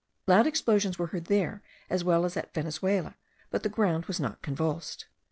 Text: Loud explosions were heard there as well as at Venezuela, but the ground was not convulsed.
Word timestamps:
Loud 0.25 0.47
explosions 0.47 0.97
were 0.97 1.05
heard 1.05 1.25
there 1.25 1.61
as 1.87 2.03
well 2.03 2.25
as 2.25 2.35
at 2.35 2.51
Venezuela, 2.55 3.15
but 3.51 3.61
the 3.61 3.69
ground 3.69 4.07
was 4.07 4.19
not 4.19 4.41
convulsed. 4.41 5.05